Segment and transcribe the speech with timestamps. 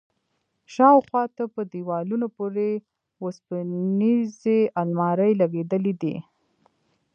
[0.73, 2.69] شاوخوا ته په دېوالونو پورې
[3.23, 6.15] وسپنيزې المارۍ لگېدلي دي.